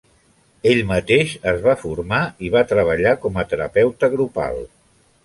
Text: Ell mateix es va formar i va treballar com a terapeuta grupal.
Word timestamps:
Ell 0.69 0.79
mateix 0.91 1.35
es 1.51 1.59
va 1.67 1.75
formar 1.81 2.21
i 2.47 2.51
va 2.55 2.63
treballar 2.71 3.13
com 3.27 3.39
a 3.43 3.47
terapeuta 3.53 4.11
grupal. 4.15 4.59